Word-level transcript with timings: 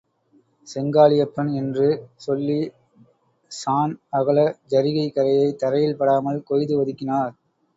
செங்காளியப்பன்! 0.67 1.51
என்று 1.55 1.87
சொல்லி, 2.17 2.57
சாண் 3.51 3.93
அகல 4.19 4.39
ஜரிகை 4.69 5.07
கரையைத் 5.11 5.61
தரையில் 5.61 5.97
படாமல் 5.97 6.43
கொய்து 6.43 6.75
ஒதுக்கினார். 6.81 7.33